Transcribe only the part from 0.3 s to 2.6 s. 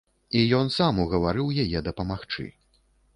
І ён сам угаварыў яе дапамагчы.